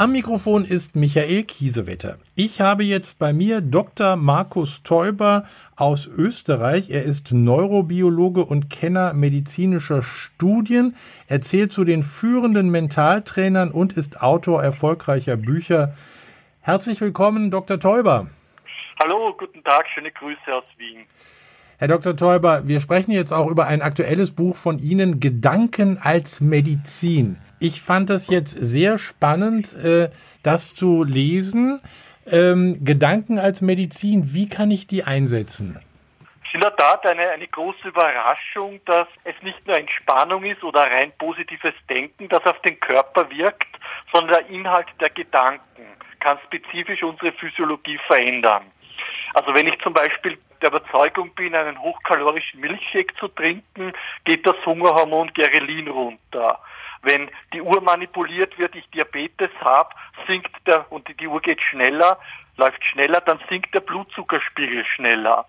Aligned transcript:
Am 0.00 0.12
Mikrofon 0.12 0.64
ist 0.64 0.96
Michael 0.96 1.42
Kiesewetter. 1.42 2.16
Ich 2.34 2.62
habe 2.62 2.84
jetzt 2.84 3.18
bei 3.18 3.34
mir 3.34 3.60
Dr. 3.60 4.16
Markus 4.16 4.82
Teuber 4.82 5.44
aus 5.76 6.06
Österreich. 6.06 6.88
Er 6.88 7.02
ist 7.02 7.32
Neurobiologe 7.32 8.42
und 8.42 8.70
Kenner 8.70 9.12
medizinischer 9.12 10.02
Studien. 10.02 10.96
Er 11.26 11.42
zählt 11.42 11.70
zu 11.72 11.84
den 11.84 12.02
führenden 12.02 12.70
Mentaltrainern 12.70 13.70
und 13.70 13.92
ist 13.92 14.22
Autor 14.22 14.62
erfolgreicher 14.62 15.36
Bücher. 15.36 15.94
Herzlich 16.62 16.98
willkommen, 17.02 17.50
Dr. 17.50 17.78
Teuber. 17.78 18.30
Hallo, 19.02 19.34
guten 19.36 19.62
Tag, 19.62 19.86
schöne 19.92 20.12
Grüße 20.12 20.50
aus 20.50 20.64
Wien. 20.78 21.04
Herr 21.80 21.88
Dr. 21.88 22.16
Teuber, 22.16 22.68
wir 22.68 22.78
sprechen 22.78 23.10
jetzt 23.10 23.32
auch 23.32 23.48
über 23.48 23.66
ein 23.66 23.82
aktuelles 23.82 24.30
Buch 24.30 24.56
von 24.56 24.78
Ihnen, 24.78 25.18
Gedanken 25.18 25.98
als 26.00 26.40
Medizin 26.40 27.38
ich 27.60 27.82
fand 27.82 28.10
es 28.10 28.28
jetzt 28.28 28.52
sehr 28.52 28.98
spannend, 28.98 29.74
äh, 29.74 30.08
das 30.42 30.74
zu 30.74 31.04
lesen. 31.04 31.80
Ähm, 32.26 32.84
Gedanken 32.84 33.38
als 33.38 33.60
Medizin, 33.60 34.32
wie 34.34 34.48
kann 34.48 34.70
ich 34.70 34.86
die 34.86 35.04
einsetzen? 35.04 35.78
Es 36.42 36.48
ist 36.48 36.54
in 36.54 36.60
der 36.62 36.74
Tat 36.74 37.06
eine, 37.06 37.28
eine 37.28 37.46
große 37.46 37.88
Überraschung, 37.88 38.80
dass 38.86 39.06
es 39.24 39.34
nicht 39.42 39.64
nur 39.66 39.76
Entspannung 39.76 40.44
ist 40.44 40.64
oder 40.64 40.80
rein 40.80 41.12
positives 41.18 41.74
Denken, 41.88 42.28
das 42.28 42.44
auf 42.44 42.60
den 42.62 42.80
Körper 42.80 43.30
wirkt, 43.30 43.68
sondern 44.12 44.38
der 44.38 44.48
Inhalt 44.48 44.88
der 44.98 45.10
Gedanken 45.10 45.86
kann 46.18 46.38
spezifisch 46.46 47.02
unsere 47.02 47.32
Physiologie 47.32 47.98
verändern. 48.06 48.64
Also 49.34 49.54
wenn 49.54 49.66
ich 49.66 49.78
zum 49.80 49.92
Beispiel 49.92 50.38
der 50.60 50.70
Überzeugung 50.70 51.34
bin, 51.34 51.54
einen 51.54 51.80
hochkalorischen 51.80 52.60
Milchshake 52.60 53.14
zu 53.18 53.28
trinken, 53.28 53.92
geht 54.24 54.46
das 54.46 54.56
Hungerhormon 54.66 55.32
Gerelin 55.34 55.88
runter. 55.88 56.58
Wenn 57.02 57.30
die 57.52 57.62
Uhr 57.62 57.80
manipuliert 57.80 58.58
wird, 58.58 58.74
ich 58.74 58.88
Diabetes 58.90 59.50
habe, 59.60 59.94
sinkt 60.28 60.50
der, 60.66 60.90
und 60.92 61.08
die 61.18 61.26
Uhr 61.26 61.40
geht 61.40 61.60
schneller, 61.62 62.18
läuft 62.56 62.84
schneller, 62.84 63.20
dann 63.22 63.40
sinkt 63.48 63.74
der 63.74 63.80
Blutzuckerspiegel 63.80 64.84
schneller. 64.84 65.46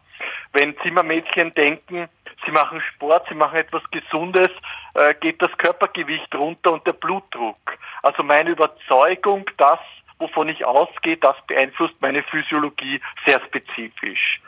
Wenn 0.53 0.77
Zimmermädchen 0.79 1.53
denken, 1.55 2.07
sie 2.45 2.51
machen 2.51 2.81
Sport, 2.93 3.27
sie 3.27 3.35
machen 3.35 3.57
etwas 3.57 3.83
Gesundes, 3.91 4.49
äh, 4.93 5.13
geht 5.16 5.41
das 5.41 5.51
Körpergewicht 5.57 6.33
runter 6.35 6.71
und 6.71 6.85
der 6.88 6.93
Blutdruck. 6.93 7.77
Also 8.03 8.23
meine 8.23 8.51
Überzeugung, 8.51 9.45
das, 9.57 9.79
wovon 10.22 10.47
ich 10.50 10.64
ausgehe, 10.64 11.17
das 11.17 11.36
beeinflusst 11.47 11.95
meine 12.00 12.23
Physiologie 12.23 13.02
sehr 13.25 13.41
spezifisch. 13.47 14.39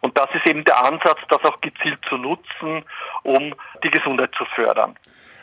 Und 0.00 0.16
das 0.18 0.26
ist 0.34 0.48
eben 0.48 0.64
der 0.64 0.84
Ansatz, 0.84 1.18
das 1.28 1.44
auch 1.44 1.60
gezielt 1.60 1.98
zu 2.08 2.16
nutzen, 2.16 2.84
um 3.22 3.54
die 3.84 3.90
Gesundheit 3.90 4.30
zu 4.36 4.44
fördern. 4.54 4.96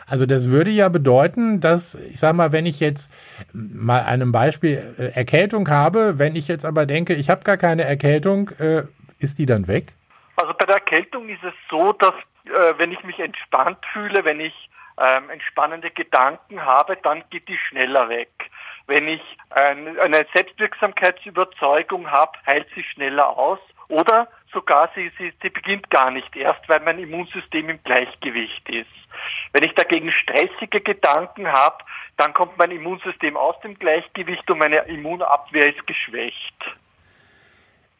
Also 0.08 0.24
das 0.24 0.50
würde 0.50 0.70
ja 0.70 0.88
bedeuten, 0.88 1.60
dass, 1.60 1.94
ich 1.94 2.20
sage 2.20 2.36
mal, 2.36 2.52
wenn 2.52 2.64
ich 2.64 2.78
jetzt 2.78 3.10
mal 3.52 4.04
einem 4.04 4.30
Beispiel 4.30 4.94
äh, 4.98 5.18
Erkältung 5.18 5.68
habe, 5.68 6.18
wenn 6.18 6.36
ich 6.36 6.46
jetzt 6.46 6.64
aber 6.64 6.86
denke, 6.86 7.14
ich 7.14 7.28
habe 7.28 7.42
gar 7.42 7.56
keine 7.56 7.82
Erkältung, 7.82 8.50
äh, 8.60 8.84
ist 9.18 9.38
die 9.38 9.46
dann 9.46 9.66
weg? 9.66 9.94
Also 10.36 10.52
bei 10.54 10.66
der 10.66 10.76
Erkältung 10.76 11.28
ist 11.28 11.42
es 11.42 11.54
so, 11.68 11.92
dass 11.92 12.14
äh, 12.44 12.74
wenn 12.78 12.92
ich 12.92 13.02
mich 13.02 13.18
entspannt 13.18 13.78
fühle, 13.92 14.24
wenn 14.24 14.38
ich 14.38 14.54
ähm, 14.98 15.28
entspannende 15.30 15.90
Gedanken 15.90 16.64
habe, 16.64 16.96
dann 17.02 17.24
geht 17.30 17.48
die 17.48 17.58
schneller 17.68 18.08
weg. 18.08 18.30
Wenn 18.86 19.08
ich 19.08 19.22
ein, 19.50 19.98
eine 19.98 20.26
Selbstwirksamkeitsüberzeugung 20.34 22.10
habe, 22.10 22.32
heilt 22.46 22.66
sie 22.74 22.84
schneller 22.84 23.36
aus. 23.36 23.58
Oder 23.88 24.28
sogar 24.52 24.90
sie, 24.94 25.12
sie, 25.18 25.32
sie 25.42 25.50
beginnt 25.50 25.90
gar 25.90 26.10
nicht 26.10 26.34
erst, 26.34 26.68
weil 26.68 26.80
mein 26.80 26.98
Immunsystem 26.98 27.68
im 27.68 27.82
Gleichgewicht 27.84 28.68
ist. 28.68 28.86
Wenn 29.52 29.64
ich 29.64 29.74
dagegen 29.74 30.10
stressige 30.12 30.80
Gedanken 30.80 31.46
habe, 31.46 31.84
dann 32.16 32.34
kommt 32.34 32.58
mein 32.58 32.70
Immunsystem 32.70 33.36
aus 33.36 33.58
dem 33.60 33.78
Gleichgewicht 33.78 34.50
und 34.50 34.58
meine 34.58 34.78
Immunabwehr 34.78 35.74
ist 35.74 35.86
geschwächt. 35.86 36.54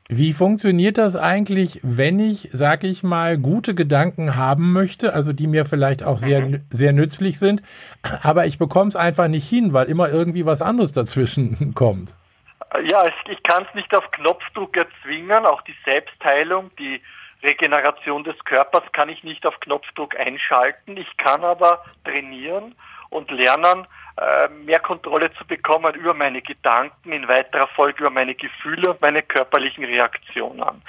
Wie 0.09 0.33
funktioniert 0.33 0.99
das 0.99 1.17
eigentlich, 1.17 1.81
wenn 1.83 2.21
ich, 2.21 2.49
sag 2.53 2.85
ich 2.85 3.03
mal, 3.03 3.39
gute 3.39 3.75
Gedanken 3.75 4.37
haben 4.37 4.73
möchte, 4.73 5.13
also 5.13 5.33
die 5.33 5.49
mir 5.49 5.65
vielleicht 5.65 6.05
auch 6.05 6.19
sehr, 6.19 6.43
mhm. 6.43 6.65
sehr 6.71 6.93
nützlich 6.93 7.41
sind, 7.41 7.63
aber 8.23 8.47
ich 8.47 8.59
bekomme 8.59 8.89
es 8.89 8.97
einfach 8.97 9.27
nicht 9.27 9.49
hin, 9.49 9.73
weil 9.73 9.87
immer 9.87 10.09
irgendwie 10.09 10.47
was 10.47 10.63
anderes 10.63 10.93
dazwischen 10.93 11.75
kommt? 11.75 12.15
Ja, 12.89 13.05
ich 13.29 13.43
kann 13.43 13.67
es 13.69 13.75
nicht 13.75 13.95
auf 13.97 14.11
Knopfdruck 14.13 14.77
erzwingen, 14.77 15.45
auch 15.45 15.63
die 15.63 15.75
Selbstheilung, 15.85 16.71
die 16.79 17.01
Regeneration 17.43 18.25
des 18.25 18.39
Körpers 18.45 18.85
kann 18.93 19.09
ich 19.09 19.23
nicht 19.25 19.47
auf 19.47 19.59
Knopfdruck 19.61 20.19
einschalten. 20.19 20.97
Ich 20.97 21.17
kann 21.17 21.45
aber 21.45 21.85
trainieren 22.05 22.75
und 23.11 23.31
lernen, 23.31 23.87
äh, 24.19 24.49
mehr 24.49 24.81
Kontrolle 24.81 25.33
zu 25.35 25.47
bekommen 25.47 25.95
über 25.95 26.15
meine 26.15 26.43
Gedanken, 26.43 27.13
in 27.13 27.29
weiterer 27.29 27.69
Folge 27.69 28.01
über 28.01 28.11
meine 28.11 28.35
Gefühle 28.35 28.91
und 28.91 29.01
meine 29.03 29.23
körperlichen 29.23 29.85
Reaktionen. 29.85 30.83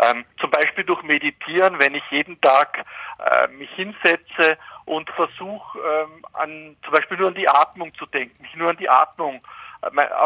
Ähm, 0.00 0.24
zum 0.40 0.50
Beispiel 0.50 0.84
durch 0.84 1.02
Meditieren, 1.02 1.78
wenn 1.78 1.94
ich 1.94 2.02
jeden 2.10 2.40
Tag 2.40 2.84
äh, 3.18 3.48
mich 3.48 3.70
hinsetze 3.70 4.58
und 4.86 5.08
versuche, 5.10 5.78
ähm, 5.78 6.26
an, 6.32 6.76
zum 6.82 6.92
Beispiel 6.92 7.16
nur 7.16 7.28
an 7.28 7.34
die 7.34 7.48
Atmung 7.48 7.94
zu 7.94 8.06
denken, 8.06 8.42
mich 8.42 8.54
nur 8.56 8.70
an 8.70 8.76
die 8.76 8.90
Atmung 8.90 9.40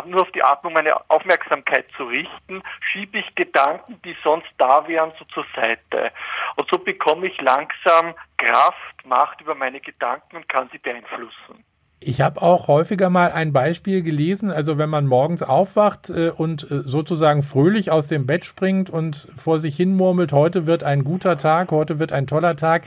nur 0.06 0.22
auf 0.22 0.30
die 0.30 0.42
Atmung 0.42 0.72
meine 0.72 0.94
Aufmerksamkeit 1.10 1.86
zu 1.96 2.04
richten, 2.04 2.62
schiebe 2.80 3.18
ich 3.18 3.34
Gedanken, 3.34 4.00
die 4.04 4.16
sonst 4.22 4.48
da 4.58 4.86
wären, 4.86 5.12
so 5.18 5.24
zur 5.26 5.44
Seite. 5.56 6.12
Und 6.56 6.68
so 6.70 6.78
bekomme 6.78 7.26
ich 7.26 7.40
langsam 7.40 8.14
Kraft, 8.36 9.04
Macht 9.04 9.40
über 9.40 9.54
meine 9.54 9.80
Gedanken 9.80 10.36
und 10.36 10.48
kann 10.48 10.68
sie 10.70 10.78
beeinflussen. 10.78 11.64
Ich 12.00 12.20
habe 12.20 12.40
auch 12.42 12.68
häufiger 12.68 13.10
mal 13.10 13.32
ein 13.32 13.52
Beispiel 13.52 14.02
gelesen, 14.02 14.52
also 14.52 14.78
wenn 14.78 14.88
man 14.88 15.06
morgens 15.06 15.42
aufwacht 15.42 16.10
äh, 16.10 16.30
und 16.30 16.70
äh, 16.70 16.82
sozusagen 16.84 17.42
fröhlich 17.42 17.90
aus 17.90 18.06
dem 18.06 18.24
Bett 18.24 18.44
springt 18.44 18.88
und 18.88 19.28
vor 19.36 19.58
sich 19.58 19.76
hin 19.76 19.96
murmelt, 19.96 20.32
heute 20.32 20.66
wird 20.66 20.84
ein 20.84 21.02
guter 21.02 21.38
Tag, 21.38 21.72
heute 21.72 21.98
wird 21.98 22.12
ein 22.12 22.28
toller 22.28 22.54
Tag, 22.54 22.84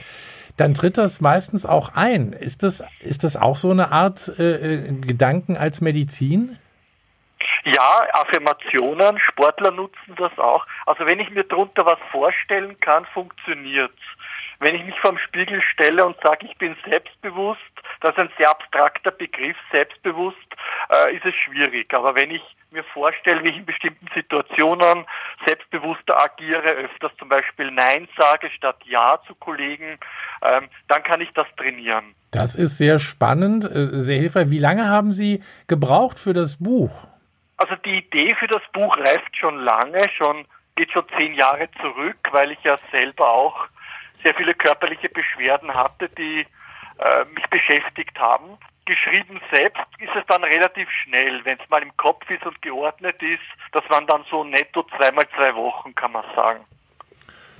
dann 0.56 0.72
tritt 0.72 0.96
das 0.96 1.20
meistens 1.20 1.66
auch 1.66 1.94
ein. 1.94 2.32
Ist 2.32 2.62
das, 2.62 2.82
ist 3.00 3.22
das 3.22 3.36
auch 3.36 3.56
so 3.56 3.70
eine 3.70 3.92
Art 3.92 4.32
äh, 4.38 4.76
äh 4.76 4.92
Gedanken 5.00 5.58
als 5.58 5.82
Medizin? 5.82 6.58
Ja, 7.64 8.06
Affirmationen, 8.14 9.18
Sportler 9.20 9.72
nutzen 9.72 10.14
das 10.16 10.36
auch. 10.38 10.66
Also 10.86 11.04
wenn 11.06 11.20
ich 11.20 11.30
mir 11.30 11.44
darunter 11.44 11.84
was 11.84 11.98
vorstellen 12.10 12.80
kann, 12.80 13.04
funktioniert's. 13.12 14.00
Wenn 14.58 14.74
ich 14.74 14.84
mich 14.84 14.98
vorm 15.00 15.18
Spiegel 15.18 15.60
stelle 15.72 16.04
und 16.04 16.16
sage, 16.22 16.46
ich 16.46 16.56
bin 16.56 16.76
selbstbewusst, 16.88 17.60
das 18.02 18.12
ist 18.12 18.18
ein 18.18 18.30
sehr 18.36 18.50
abstrakter 18.50 19.10
Begriff, 19.10 19.56
selbstbewusst, 19.70 20.36
äh, 20.90 21.16
ist 21.16 21.24
es 21.24 21.34
schwierig. 21.34 21.92
Aber 21.94 22.14
wenn 22.14 22.30
ich 22.30 22.42
mir 22.70 22.84
vorstelle, 22.84 23.42
wie 23.44 23.50
ich 23.50 23.56
in 23.56 23.66
bestimmten 23.66 24.08
Situationen 24.14 25.04
selbstbewusster 25.46 26.18
agiere, 26.18 26.68
öfters 26.68 27.12
zum 27.18 27.28
Beispiel 27.28 27.70
Nein 27.70 28.08
sage 28.16 28.50
statt 28.50 28.76
Ja 28.84 29.20
zu 29.26 29.34
Kollegen, 29.36 29.98
ähm, 30.42 30.68
dann 30.88 31.02
kann 31.02 31.20
ich 31.20 31.30
das 31.34 31.46
trainieren. 31.56 32.14
Das 32.32 32.54
ist 32.54 32.78
sehr 32.78 32.98
spannend, 32.98 33.64
äh, 33.64 34.00
sehr 34.00 34.18
hilfreich. 34.18 34.50
Wie 34.50 34.58
lange 34.58 34.88
haben 34.88 35.12
Sie 35.12 35.42
gebraucht 35.68 36.18
für 36.18 36.32
das 36.32 36.56
Buch? 36.56 37.06
Also 37.58 37.76
die 37.76 37.98
Idee 37.98 38.34
für 38.34 38.48
das 38.48 38.62
Buch 38.72 38.96
reift 38.98 39.36
schon 39.36 39.60
lange, 39.60 40.08
schon 40.16 40.46
geht 40.74 40.90
schon 40.90 41.04
zehn 41.16 41.34
Jahre 41.34 41.68
zurück, 41.80 42.16
weil 42.32 42.50
ich 42.52 42.62
ja 42.64 42.76
selber 42.90 43.32
auch 43.32 43.68
sehr 44.24 44.34
viele 44.34 44.54
körperliche 44.54 45.08
Beschwerden 45.08 45.72
hatte, 45.74 46.08
die 46.08 46.46
äh, 47.02 47.24
mich 47.34 47.46
beschäftigt 47.50 48.18
haben. 48.18 48.58
Geschrieben 48.84 49.40
selbst 49.52 49.82
ist 49.98 50.10
es 50.14 50.26
dann 50.26 50.42
relativ 50.42 50.88
schnell, 51.04 51.44
wenn 51.44 51.58
es 51.58 51.70
mal 51.70 51.82
im 51.82 51.96
Kopf 51.96 52.28
ist 52.30 52.44
und 52.44 52.60
geordnet 52.62 53.22
ist. 53.22 53.40
Das 53.72 53.82
waren 53.90 54.06
dann 54.06 54.24
so 54.30 54.44
netto 54.44 54.84
zweimal 54.96 55.26
zwei 55.36 55.54
Wochen, 55.54 55.94
kann 55.94 56.12
man 56.12 56.24
sagen. 56.34 56.64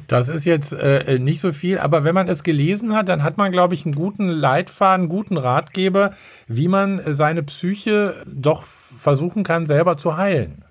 Das 0.09 0.29
ist 0.29 0.45
jetzt 0.45 0.73
äh, 0.73 1.19
nicht 1.19 1.41
so 1.41 1.53
viel, 1.53 1.79
aber 1.79 2.05
wenn 2.05 2.15
man 2.15 2.29
es 2.29 2.43
gelesen 2.43 2.95
hat, 2.95 3.09
dann 3.09 3.23
hat 3.23 3.39
man, 3.39 3.53
glaube 3.53 3.75
ich, 3.75 3.85
einen 3.85 3.95
guten 3.95 4.29
Leitfaden, 4.29 5.03
einen 5.03 5.09
guten 5.09 5.37
Ratgeber, 5.39 6.15
wie 6.49 6.69
man 6.69 7.01
seine 7.07 7.43
Psyche 7.43 8.23
doch 8.27 8.65
versuchen 8.65 9.45
kann, 9.45 9.67
selber 9.67 9.97
zu 9.97 10.17
heilen. 10.17 10.65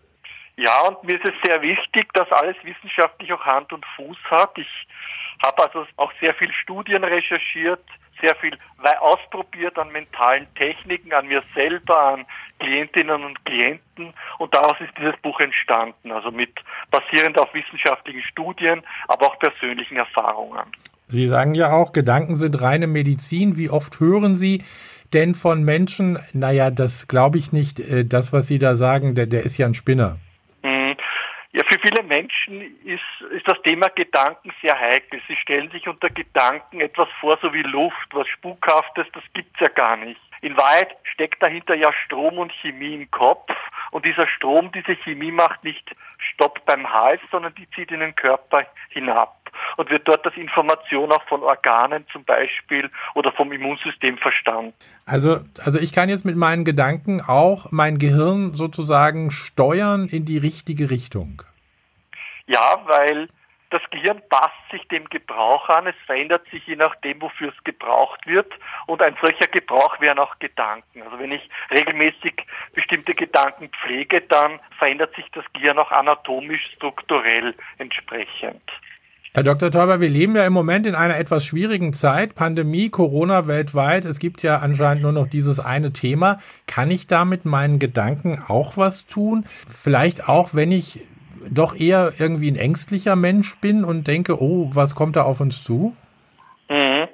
Ja, 0.58 0.82
und 0.82 1.04
mir 1.06 1.16
ist 1.16 1.26
es 1.26 1.34
sehr 1.44 1.62
wichtig, 1.62 2.14
dass 2.14 2.32
alles 2.32 2.56
wissenschaftlich 2.64 3.32
auch 3.34 3.44
Hand 3.44 3.74
und 3.74 3.86
Fuß 3.96 4.18
hat. 4.30 4.58
Ich 4.58 4.68
habe 5.44 5.64
also 5.64 5.86
auch 5.98 6.12
sehr 6.20 6.34
viel 6.36 6.52
Studien 6.54 7.04
recherchiert, 7.04 7.84
sehr 8.22 8.36
viel 8.36 8.58
ausprobiert 9.00 9.78
an 9.78 9.92
mentalen 9.92 10.48
Techniken, 10.56 11.14
an 11.14 11.28
mir 11.28 11.44
selber, 11.56 12.14
an 12.14 12.26
Klientinnen 12.60 13.24
und 13.24 13.44
Klienten 13.46 14.14
und 14.38 14.54
daraus 14.54 14.76
ist 14.80 14.92
dieses 14.98 15.18
Buch 15.22 15.40
entstanden, 15.40 16.12
also 16.12 16.32
mit 16.32 16.52
basierend 16.92 17.40
auf 17.40 17.54
wissenschaftlichen 17.54 18.22
Studien, 18.24 18.82
aber 19.08 19.28
auch 19.28 19.40
persönlichen 19.40 19.98
Erfahrungen. 19.98 20.64
Sie 21.08 21.28
sagen 21.28 21.56
ja 21.56 21.72
auch, 21.72 21.92
Gedanken 21.92 22.38
sind 22.38 22.62
reine 22.62 22.88
Medizin. 22.88 23.58
Wie 23.58 23.70
oft 23.70 24.00
hören 24.00 24.36
Sie, 24.36 24.64
denn 25.14 25.36
von 25.36 25.64
Menschen, 25.64 26.20
naja, 26.32 26.72
das 26.72 27.08
glaube 27.08 27.38
ich 27.38 27.52
nicht, 27.52 27.80
äh, 27.80 28.06
das, 28.06 28.32
was 28.32 28.48
Sie 28.48 28.60
da 28.60 28.76
sagen, 28.76 29.16
der, 29.16 29.26
der 29.26 29.44
ist 29.44 29.58
ja 29.58 29.66
ein 29.66 29.74
Spinner. 29.74 30.18
Viele 31.82 32.04
Menschen 32.04 32.62
ist, 32.86 33.32
ist 33.32 33.48
das 33.48 33.60
Thema 33.64 33.90
Gedanken 33.90 34.52
sehr 34.62 34.80
heikel. 34.80 35.20
Sie 35.28 35.36
stellen 35.36 35.72
sich 35.72 35.88
unter 35.88 36.10
Gedanken 36.10 36.80
etwas 36.80 37.08
vor, 37.20 37.40
so 37.42 37.52
wie 37.54 37.64
Luft, 37.64 38.08
was 38.12 38.28
Spukhaftes, 38.28 39.08
das 39.14 39.24
gibt's 39.34 39.60
ja 39.60 39.68
gar 39.68 39.98
nicht. 39.98 40.22
In 40.42 40.58
Wahrheit 40.58 40.96
steckt 41.04 41.42
dahinter 41.42 41.76
ja 41.76 41.92
Strom 42.06 42.38
und 42.38 42.52
Chemie 42.62 42.96
im 42.96 43.12
Kopf 43.12 43.52
und 43.92 44.06
dieser 44.06 44.28
Strom, 44.28 44.72
diese 44.72 44.96
Chemie 44.96 45.32
macht 45.32 45.64
nicht 45.64 45.96
Stopp 46.18 46.66
beim 46.66 46.92
Hals, 46.92 47.22
sondern 47.32 47.54
die 47.56 47.68
zieht 47.76 47.92
in 47.92 48.00
den 48.00 48.16
Körper 48.16 48.66
hinab 48.90 49.38
und 49.78 49.90
wird 49.90 50.08
dort 50.08 50.26
als 50.26 50.38
Information 50.38 51.12
auch 51.12 51.24
von 51.28 51.42
Organen 51.44 52.06
zum 52.12 52.24
Beispiel 52.24 52.90
oder 53.16 53.32
vom 53.32 53.52
Immunsystem 53.52 54.18
verstanden. 54.18 54.74
Also, 55.06 55.42
also 55.64 55.80
ich 55.80 55.94
kann 55.94 56.10
jetzt 56.10 56.26
mit 56.26 56.36
meinen 56.36 56.66
Gedanken 56.66 57.22
auch 57.22 57.72
mein 57.72 57.98
Gehirn 57.98 58.56
sozusagen 58.56 59.32
steuern 59.32 60.08
in 60.08 60.26
die 60.26 60.38
richtige 60.38 60.90
Richtung. 60.90 61.44
Ja, 62.48 62.82
weil 62.86 63.28
das 63.72 63.82
Gehirn 63.90 64.22
passt 64.30 64.70
sich 64.70 64.86
dem 64.90 65.06
Gebrauch 65.10 65.70
an, 65.70 65.88
es 65.88 65.96
verändert 66.06 66.46
sich 66.52 66.66
je 66.68 66.76
nachdem, 66.76 67.22
wofür 67.22 67.50
es 67.50 67.64
gebraucht 67.64 68.28
wird. 68.28 68.52
Und 68.86 69.02
ein 69.02 69.16
solcher 69.22 69.48
Gebrauch 69.48 70.00
wären 70.02 70.20
auch 70.20 70.38
Gedanken. 70.40 71.02
Also 71.04 71.18
wenn 71.18 71.32
ich 71.32 71.50
regelmäßig 71.72 72.46
bestimmte 72.74 73.14
Gedanken 73.14 73.70
pflege, 73.70 74.22
dann 74.22 74.60
verändert 74.78 75.16
sich 75.16 75.26
das 75.34 75.46
Gehirn 75.54 75.80
auch 75.80 75.92
anatomisch, 75.92 76.70
strukturell 76.76 77.56
entsprechend. 77.78 78.62
Herr 79.34 79.44
Dr. 79.44 79.72
Teuber, 79.72 80.02
wir 80.02 80.10
leben 80.10 80.36
ja 80.36 80.46
im 80.46 80.52
Moment 80.52 80.86
in 80.86 80.94
einer 80.94 81.18
etwas 81.18 81.46
schwierigen 81.46 81.94
Zeit. 81.94 82.36
Pandemie, 82.36 82.90
Corona 82.90 83.48
weltweit. 83.48 84.04
Es 84.04 84.20
gibt 84.20 84.44
ja 84.44 84.58
anscheinend 84.58 85.04
nur 85.04 85.14
noch 85.14 85.28
dieses 85.28 85.62
eine 85.62 85.94
Thema. 85.94 86.42
Kann 86.68 86.92
ich 86.92 87.08
da 87.08 87.24
mit 87.24 87.46
meinen 87.46 87.80
Gedanken 87.80 88.44
auch 88.46 88.76
was 88.76 89.08
tun? 89.08 89.46
Vielleicht 89.70 90.28
auch, 90.28 90.54
wenn 90.54 90.74
ich 90.74 91.00
doch 91.50 91.76
eher 91.76 92.14
irgendwie 92.18 92.52
ein 92.52 92.56
ängstlicher 92.56 93.16
Mensch 93.16 93.56
bin 93.60 93.84
und 93.84 94.08
denke, 94.08 94.42
oh, 94.42 94.70
was 94.74 94.96
kommt 94.96 95.16
da 95.16 95.24
auf 95.24 95.40
uns 95.40 95.64
zu? 95.64 95.96
Mhm. 96.70 97.08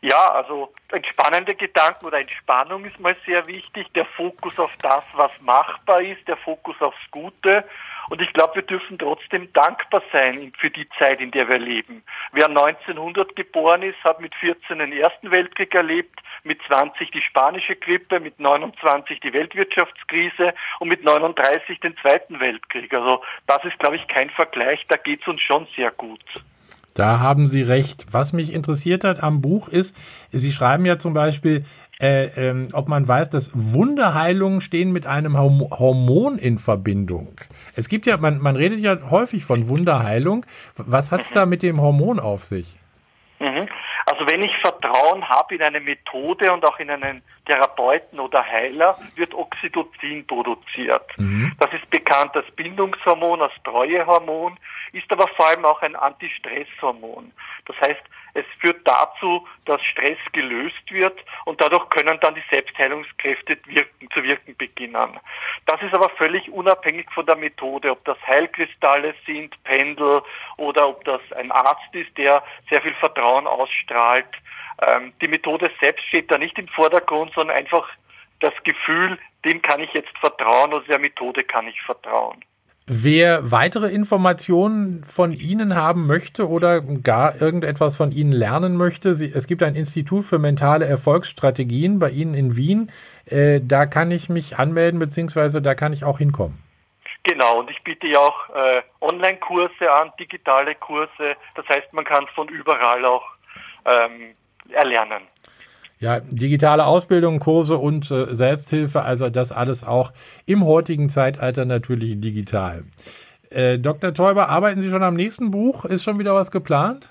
Ja, 0.00 0.32
also 0.32 0.72
entspannende 0.92 1.54
Gedanken 1.54 2.06
oder 2.06 2.20
Entspannung 2.20 2.84
ist 2.84 3.00
mal 3.00 3.16
sehr 3.26 3.46
wichtig. 3.46 3.86
Der 3.94 4.04
Fokus 4.04 4.58
auf 4.58 4.70
das, 4.80 5.02
was 5.14 5.30
machbar 5.40 6.00
ist, 6.02 6.26
der 6.28 6.36
Fokus 6.36 6.76
aufs 6.80 7.10
Gute. 7.10 7.64
Und 8.10 8.22
ich 8.22 8.32
glaube, 8.32 8.56
wir 8.56 8.62
dürfen 8.62 8.98
trotzdem 8.98 9.52
dankbar 9.52 10.02
sein 10.12 10.52
für 10.58 10.70
die 10.70 10.88
Zeit, 10.98 11.20
in 11.20 11.30
der 11.30 11.48
wir 11.48 11.58
leben. 11.58 12.02
Wer 12.32 12.46
1900 12.48 13.36
geboren 13.36 13.82
ist, 13.82 14.02
hat 14.04 14.20
mit 14.20 14.34
14 14.36 14.78
den 14.78 14.92
Ersten 14.92 15.30
Weltkrieg 15.30 15.74
erlebt, 15.74 16.20
mit 16.44 16.58
20 16.66 17.10
die 17.10 17.22
spanische 17.22 17.76
Grippe, 17.76 18.20
mit 18.20 18.40
29 18.40 19.20
die 19.20 19.32
Weltwirtschaftskrise 19.32 20.54
und 20.80 20.88
mit 20.88 21.04
39 21.04 21.80
den 21.80 21.96
Zweiten 21.98 22.40
Weltkrieg. 22.40 22.92
Also 22.94 23.22
das 23.46 23.64
ist, 23.64 23.78
glaube 23.78 23.96
ich, 23.96 24.08
kein 24.08 24.30
Vergleich. 24.30 24.84
Da 24.88 24.96
geht 24.96 25.20
es 25.22 25.28
uns 25.28 25.40
schon 25.42 25.66
sehr 25.76 25.90
gut. 25.90 26.24
Da 26.94 27.20
haben 27.20 27.46
Sie 27.46 27.62
recht. 27.62 28.06
Was 28.10 28.32
mich 28.32 28.52
interessiert 28.52 29.04
hat 29.04 29.22
am 29.22 29.40
Buch 29.40 29.68
ist, 29.68 29.94
Sie 30.32 30.50
schreiben 30.50 30.84
ja 30.84 30.98
zum 30.98 31.14
Beispiel, 31.14 31.64
äh, 32.00 32.26
ähm, 32.36 32.68
ob 32.72 32.88
man 32.88 33.08
weiß, 33.08 33.30
dass 33.30 33.50
Wunderheilungen 33.54 34.60
stehen 34.60 34.92
mit 34.92 35.06
einem 35.06 35.36
Hormon 35.36 36.38
in 36.38 36.58
Verbindung. 36.58 37.40
Es 37.74 37.88
gibt 37.88 38.06
ja, 38.06 38.16
man, 38.16 38.38
man 38.38 38.56
redet 38.56 38.78
ja 38.78 39.10
häufig 39.10 39.44
von 39.44 39.68
Wunderheilung. 39.68 40.46
Was 40.76 41.10
hat 41.10 41.22
es 41.22 41.30
da 41.30 41.44
mit 41.44 41.62
dem 41.62 41.80
Hormon 41.80 42.20
auf 42.20 42.44
sich? 42.44 42.76
Mhm. 43.40 43.68
Also 44.06 44.26
wenn 44.26 44.42
ich 44.42 44.56
Vertrauen 44.62 45.28
habe 45.28 45.56
in 45.56 45.62
eine 45.62 45.80
Methode 45.80 46.50
und 46.52 46.64
auch 46.64 46.78
in 46.78 46.90
einen 46.90 47.20
Therapeuten 47.44 48.18
oder 48.18 48.44
Heiler, 48.44 48.96
wird 49.16 49.34
Oxytocin 49.34 50.26
produziert. 50.26 51.04
Mhm. 51.18 51.52
Das 51.58 51.72
ist 51.72 51.88
bekannt 51.90 52.34
als 52.34 52.50
Bindungshormon, 52.52 53.42
als 53.42 53.52
Treuehormon, 53.64 54.56
ist 54.92 55.10
aber 55.12 55.28
vor 55.36 55.48
allem 55.48 55.64
auch 55.64 55.82
ein 55.82 55.94
Antistresshormon. 55.94 57.32
Das 57.66 57.76
heißt, 57.80 58.00
führt 58.60 58.86
dazu, 58.86 59.46
dass 59.64 59.82
Stress 59.82 60.18
gelöst 60.32 60.90
wird 60.90 61.18
und 61.44 61.60
dadurch 61.60 61.88
können 61.90 62.18
dann 62.20 62.34
die 62.34 62.42
Selbstheilungskräfte 62.50 63.58
wirken, 63.66 64.08
zu 64.12 64.22
wirken 64.22 64.56
beginnen. 64.56 65.18
Das 65.66 65.82
ist 65.82 65.94
aber 65.94 66.08
völlig 66.10 66.50
unabhängig 66.50 67.06
von 67.12 67.26
der 67.26 67.36
Methode, 67.36 67.90
ob 67.90 68.04
das 68.04 68.18
Heilkristalle 68.26 69.14
sind, 69.26 69.62
Pendel 69.64 70.22
oder 70.56 70.88
ob 70.88 71.04
das 71.04 71.20
ein 71.36 71.50
Arzt 71.50 71.94
ist, 71.94 72.16
der 72.16 72.42
sehr 72.68 72.82
viel 72.82 72.94
Vertrauen 72.94 73.46
ausstrahlt. 73.46 74.28
Ähm, 74.86 75.12
die 75.20 75.28
Methode 75.28 75.70
selbst 75.80 76.04
steht 76.06 76.30
da 76.30 76.38
nicht 76.38 76.58
im 76.58 76.68
Vordergrund, 76.68 77.32
sondern 77.34 77.56
einfach 77.56 77.88
das 78.40 78.54
Gefühl, 78.64 79.18
dem 79.44 79.62
kann 79.62 79.80
ich 79.80 79.92
jetzt 79.92 80.16
vertrauen 80.18 80.72
oder 80.72 80.84
der 80.86 80.98
Methode 80.98 81.44
kann 81.44 81.66
ich 81.66 81.80
vertrauen. 81.82 82.44
Wer 82.90 83.50
weitere 83.50 83.88
Informationen 83.88 85.04
von 85.04 85.34
Ihnen 85.34 85.74
haben 85.74 86.06
möchte 86.06 86.48
oder 86.48 86.80
gar 86.80 87.38
irgendetwas 87.38 87.98
von 87.98 88.12
Ihnen 88.12 88.32
lernen 88.32 88.78
möchte, 88.78 89.14
Sie, 89.14 89.30
es 89.30 89.46
gibt 89.46 89.62
ein 89.62 89.74
Institut 89.74 90.24
für 90.24 90.38
mentale 90.38 90.86
Erfolgsstrategien 90.86 91.98
bei 91.98 92.08
Ihnen 92.08 92.32
in 92.32 92.56
Wien. 92.56 92.90
Äh, 93.26 93.60
da 93.62 93.84
kann 93.84 94.10
ich 94.10 94.30
mich 94.30 94.58
anmelden, 94.58 94.98
beziehungsweise 95.00 95.60
da 95.60 95.74
kann 95.74 95.92
ich 95.92 96.04
auch 96.04 96.16
hinkommen. 96.16 96.58
Genau, 97.24 97.58
und 97.58 97.70
ich 97.70 97.84
biete 97.84 98.06
ja 98.06 98.20
auch 98.20 98.48
äh, 98.54 98.80
Online-Kurse 99.02 99.92
an, 99.92 100.10
digitale 100.18 100.74
Kurse. 100.74 101.36
Das 101.56 101.68
heißt, 101.68 101.92
man 101.92 102.06
kann 102.06 102.26
von 102.34 102.48
überall 102.48 103.04
auch 103.04 103.24
ähm, 103.84 104.34
erlernen. 104.70 105.24
Ja, 106.00 106.20
digitale 106.20 106.86
Ausbildung, 106.86 107.40
Kurse 107.40 107.76
und 107.76 108.10
äh, 108.10 108.34
Selbsthilfe, 108.34 109.02
also 109.02 109.30
das 109.30 109.50
alles 109.50 109.82
auch 109.82 110.12
im 110.46 110.64
heutigen 110.64 111.08
Zeitalter 111.08 111.64
natürlich 111.64 112.20
digital. 112.20 112.84
Äh, 113.50 113.78
Dr. 113.78 114.14
Teuber, 114.14 114.48
arbeiten 114.48 114.80
Sie 114.80 114.90
schon 114.90 115.02
am 115.02 115.14
nächsten 115.14 115.50
Buch? 115.50 115.84
Ist 115.84 116.04
schon 116.04 116.18
wieder 116.18 116.34
was 116.34 116.50
geplant? 116.50 117.08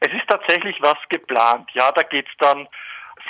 Es 0.00 0.12
ist 0.12 0.26
tatsächlich 0.28 0.76
was 0.80 0.96
geplant. 1.10 1.68
Ja, 1.74 1.92
da 1.92 2.02
geht 2.02 2.26
es 2.28 2.34
dann, 2.38 2.66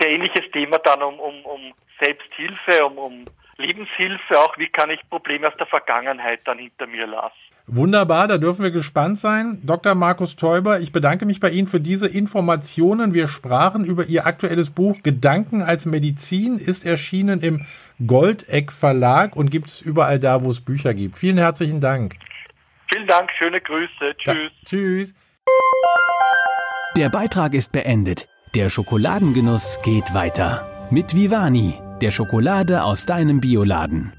sehr 0.00 0.10
ähnliches 0.10 0.50
Thema 0.52 0.78
dann 0.78 1.02
um, 1.02 1.18
um, 1.18 1.44
um 1.44 1.60
Selbsthilfe, 2.00 2.84
um, 2.86 2.98
um 2.98 3.24
Lebenshilfe, 3.56 4.38
auch 4.38 4.56
wie 4.58 4.68
kann 4.68 4.90
ich 4.90 5.00
Probleme 5.08 5.48
aus 5.48 5.56
der 5.58 5.66
Vergangenheit 5.66 6.40
dann 6.44 6.58
hinter 6.58 6.86
mir 6.86 7.06
lassen. 7.06 7.34
Wunderbar, 7.70 8.28
da 8.28 8.38
dürfen 8.38 8.62
wir 8.62 8.70
gespannt 8.70 9.18
sein. 9.18 9.60
Dr. 9.62 9.94
Markus 9.94 10.36
Teuber, 10.36 10.80
ich 10.80 10.90
bedanke 10.90 11.26
mich 11.26 11.38
bei 11.38 11.50
Ihnen 11.50 11.68
für 11.68 11.80
diese 11.80 12.08
Informationen. 12.08 13.12
Wir 13.12 13.28
sprachen 13.28 13.84
über 13.84 14.06
Ihr 14.06 14.26
aktuelles 14.26 14.70
Buch 14.70 14.96
Gedanken 15.02 15.60
als 15.60 15.84
Medizin, 15.84 16.58
ist 16.58 16.86
erschienen 16.86 17.40
im 17.42 17.66
Goldeck 18.06 18.72
Verlag 18.72 19.36
und 19.36 19.50
gibt 19.50 19.68
es 19.68 19.82
überall 19.82 20.18
da, 20.18 20.42
wo 20.42 20.48
es 20.48 20.62
Bücher 20.62 20.94
gibt. 20.94 21.18
Vielen 21.18 21.36
herzlichen 21.36 21.82
Dank. 21.82 22.14
Vielen 22.90 23.06
Dank, 23.06 23.28
schöne 23.38 23.60
Grüße. 23.60 24.16
Tschüss. 24.16 24.24
Da, 24.24 24.66
tschüss. 24.66 25.14
Der 26.96 27.10
Beitrag 27.10 27.52
ist 27.52 27.70
beendet. 27.72 28.28
Der 28.54 28.70
Schokoladengenuss 28.70 29.78
geht 29.84 30.14
weiter. 30.14 30.88
Mit 30.90 31.14
Vivani, 31.14 31.74
der 32.00 32.12
Schokolade 32.12 32.82
aus 32.82 33.04
deinem 33.04 33.42
Bioladen. 33.42 34.17